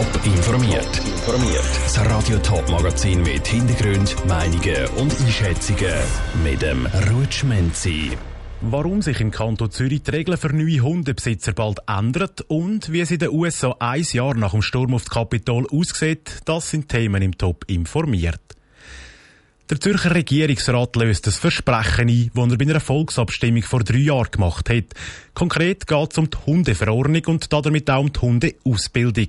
[0.00, 0.98] Top informiert.
[1.04, 1.64] Informiert.
[1.84, 5.92] Das Radio Top Magazin mit Hintergrund, Meinungen und Einschätzungen
[6.42, 8.12] mit dem Rutschmenzi.
[8.62, 13.10] Warum sich im Kanton Zürich die Regeln für neue Hundebesitzer bald ändern und wie es
[13.10, 17.20] in den USA ein Jahr nach dem Sturm auf das Kapitol aussieht, das sind Themen
[17.20, 18.40] im Top informiert.
[19.70, 24.32] Der Zürcher Regierungsrat löst das Versprechen ein, das er bei einer Volksabstimmung vor drei Jahren
[24.32, 24.86] gemacht hat.
[25.32, 29.28] Konkret geht es um die Hundeverordnung und damit auch um die Hundeausbildung.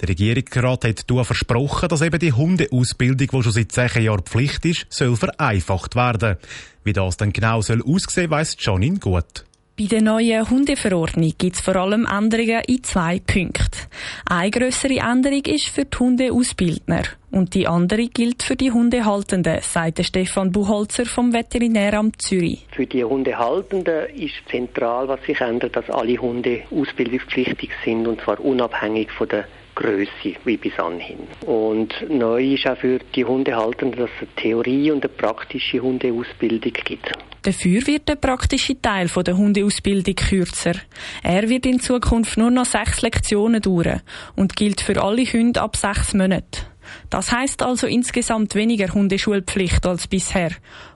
[0.00, 4.64] Der Regierungsrat hat hier versprochen, dass eben die Hundeausbildung, die schon seit zehn Jahren Pflicht
[4.64, 6.36] ist, soll vereinfacht werden.
[6.84, 9.44] Wie das dann genau soll aussehen, weiss Janin gut.
[9.80, 13.88] Bei der neuen Hundeverordnung gibt es vor allem Änderungen in zwei Punkten.
[14.28, 20.04] Eine grössere Änderung ist für die Hundeausbildner und die andere gilt für die Hundehaltenden, sagt
[20.04, 22.66] Stefan Buchholzer vom Veterinäramt Zürich.
[22.72, 28.38] Für die Hundehaltenden ist zentral, was sich ändert, dass alle Hunde ausbildungspflichtig sind und zwar
[28.38, 29.46] unabhängig von der
[29.80, 31.26] Größe wie bis anhin.
[31.46, 36.72] Und neu ist auch für die Hundehaltenden, dass es eine Theorie und eine praktische Hundeausbildung
[36.84, 37.10] gibt.
[37.42, 40.74] Dafür wird der praktische Teil der Hundeausbildung kürzer.
[41.22, 44.02] Er wird in Zukunft nur noch sechs Lektionen dauern
[44.36, 46.66] und gilt für alle Hunde ab sechs Monaten.
[47.08, 50.50] Das heißt also insgesamt weniger Hundeschulpflicht als bisher.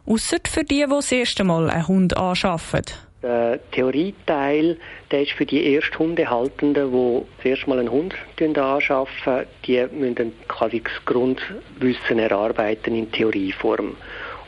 [0.05, 2.83] Ausser für die, die das erste Mal einen Hund anschaffen.
[3.25, 4.77] Der Theorieteil,
[5.11, 10.93] der ist für die Ersthundehaltenden, die zuerst mal einen Hund anschaffen, die müssen quasi das
[11.07, 13.97] Grundwissen erarbeiten in Theorieform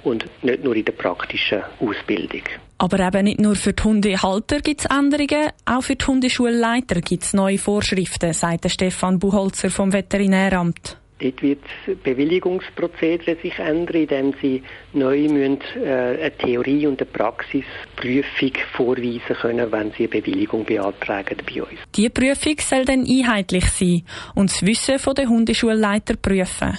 [0.04, 2.42] und nicht nur in der praktischen Ausbildung.
[2.76, 7.22] Aber eben nicht nur für die Hundehalter gibt es Änderungen, auch für die Hundeschulleiter gibt
[7.22, 10.98] es neue Vorschriften, sagt Stefan Buchholzer vom Veterinäramt.
[11.18, 17.10] Dort wird das Bewilligungsprozedere sich ändern, indem sie neu müssen, äh, eine Theorie- und eine
[17.10, 21.80] Praxisprüfung vorweisen können, wenn sie eine Bewilligung beantragen bei uns.
[21.94, 24.02] Die Prüfung soll dann einheitlich sein
[24.34, 26.78] und das Wissen der Hundeschulleiter prüfen.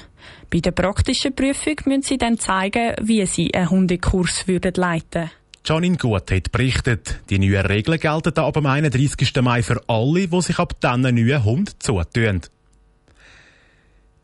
[0.52, 5.32] Bei der praktischen Prüfung müssen sie dann zeigen, wie sie einen Hundekurs würden leiten
[5.68, 9.42] Janine Gut hat berichtet, die neuen Regeln gelten ab dem 31.
[9.42, 12.40] Mai für alle, die sich ab diesen neuen Hund zutun.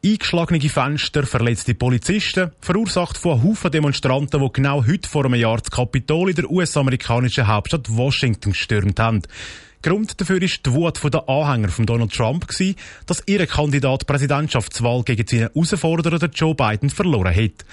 [0.06, 5.72] Eingeschlagene Fenster, verletzte Polizisten, verursacht von Haufen Demonstranten, die genau heute vor einem Jahr das
[5.72, 9.22] Kapitol in der US-amerikanischen Hauptstadt Washington gestürmt haben.
[9.82, 12.46] Grund dafür ist die Wut der Anhänger von Donald Trump
[13.06, 17.64] dass ihr Kandidat Präsidentschaftswahl gegen seinen Herausforderer Joe Biden verloren hat.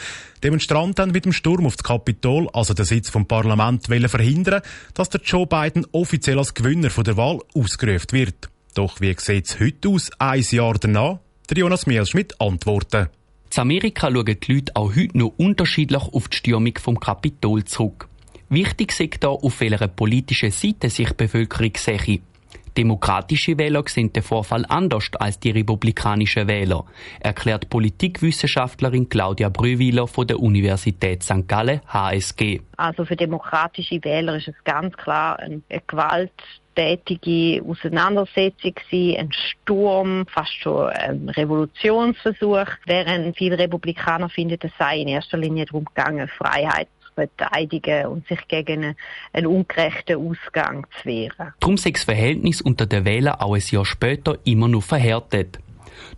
[0.44, 4.62] Demonstranten haben mit dem Sturm auf das Kapitol, also den Sitz vom Parlament, verhindern,
[4.94, 8.50] dass der Joe Biden offiziell als Gewinner der Wahl ausgerufen wird.
[8.74, 11.18] Doch wie sieht es heute aus, ein Jahr danach?
[11.50, 13.08] Der Jonas Mielschmidt antworten.
[13.52, 18.08] In Amerika schauen die Leute auch heute noch unterschiedlich auf die Stürmung vom Kapitol zurück.
[18.48, 22.20] Wichtig ist da, auf welcher politischen Seite sich die Bevölkerung sehe.
[22.76, 26.84] Demokratische Wähler sehen den Vorfall anders als die republikanischen Wähler,
[27.18, 31.48] erklärt Politikwissenschaftlerin Claudia Brüwiler von der Universität St.
[31.48, 32.60] Gallen HSG.
[32.76, 36.30] Also für demokratische Wähler ist es ganz klar eine Gewalt
[36.80, 45.00] tätige Auseinandersetzung gewesen, ein Sturm, fast schon ein Revolutionsversuch, während viele Republikaner finden, es sei
[45.00, 48.96] in erster Linie darum gegangen, Freiheit zu verteidigen und sich gegen
[49.32, 51.52] einen ungerechten Ausgang zu wehren.
[51.60, 55.58] Darum sei das Verhältnis unter den Wählern auch ein Jahr später immer noch verhärtet.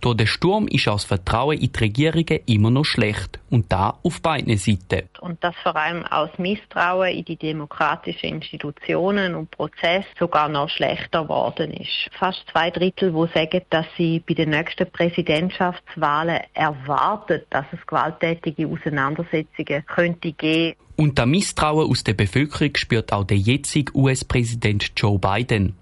[0.00, 3.38] Durch den Sturm ist auch das Vertrauen in die Regierungen immer noch schlecht.
[3.50, 5.08] Und da auf beiden Seiten.
[5.20, 11.22] Und das vor allem aus Misstrauen in die demokratischen Institutionen und Prozesse sogar noch schlechter
[11.22, 12.08] geworden ist.
[12.18, 18.66] Fast zwei Drittel, wo sagen, dass sie bei den nächsten Präsidentschaftswahlen erwartet, dass es gewalttätige
[18.66, 20.76] Auseinandersetzungen könnte geben.
[20.96, 25.74] Und das Misstrauen aus der Bevölkerung spürt auch der jetzige US-Präsident Joe Biden.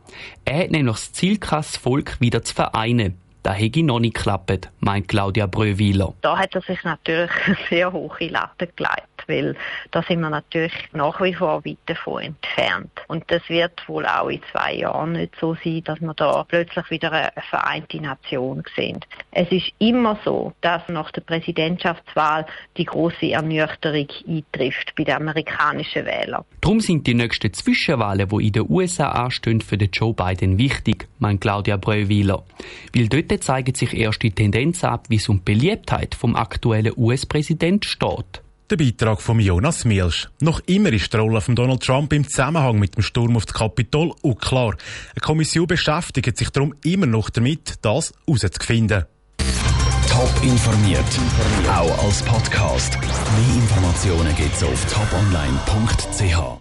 [0.45, 3.19] Er hat nämlich das Ziel, das Volk wieder zu vereinen.
[3.43, 6.15] Das hätte noch nicht geklappt, meint Claudia Bröwiler.
[6.21, 7.31] Da hat er sich natürlich
[7.71, 9.57] sehr hohe Latte gelegt, weil
[9.91, 12.91] da sind wir natürlich nach wie vor weit davon entfernt.
[13.09, 16.91] Und das wird wohl auch in zwei Jahren nicht so sein, dass wir da plötzlich
[16.91, 19.01] wieder eine vereinte Nation sehen.
[19.31, 22.47] Es ist immer so, dass nach der Präsidentschaftswahl
[22.77, 26.45] die große Ernüchterung eintrifft bei den amerikanischen Wählern.
[26.61, 31.09] Darum sind die nächsten Zwischenwahlen, die in den USA anstehen, für den Joe Biden wichtig,
[31.19, 32.43] meint Claudia Breuwiler.
[32.95, 37.85] Weil dort zeigen sich erste Tendenzen ab, wie es um die Beliebtheit vom aktuellen US-Präsident
[37.85, 38.43] steht.
[38.71, 40.29] Der Beitrag von Jonas Mielsch.
[40.41, 43.55] Noch immer ist die Rolle von Donald Trump im Zusammenhang mit dem Sturm auf das
[43.55, 44.77] Kapitol unklar.
[45.11, 49.07] Eine Kommission beschäftigt sich darum immer noch damit, das herauszufinden.
[50.09, 51.05] Top informiert,
[51.69, 52.97] auch als Podcast.
[53.01, 56.59] Mehr Informationen gibt's auf toponline.ch.